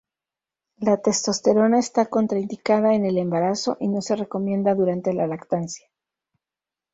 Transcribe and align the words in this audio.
La 0.77 0.97
testosterona 0.99 1.77
está 1.77 2.07
contraindicada 2.07 2.95
en 2.95 3.05
el 3.05 3.19
embarazo 3.19 3.77
y 3.79 3.87
no 3.87 4.01
se 4.01 4.15
recomienda 4.15 4.73
durante 4.73 5.13
la 5.13 5.27
lactancia. 5.27 5.87